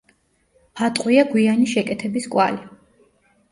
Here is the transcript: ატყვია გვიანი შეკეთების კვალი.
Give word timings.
ატყვია 0.87 1.27
გვიანი 1.35 1.69
შეკეთების 1.75 2.29
კვალი. 2.37 2.61